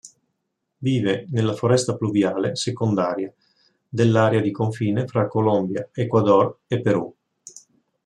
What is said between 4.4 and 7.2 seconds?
di confine fra Colombia, Ecuador e Perù.